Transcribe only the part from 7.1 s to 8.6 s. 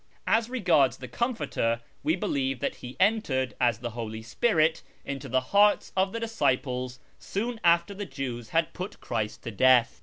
soon after the Jews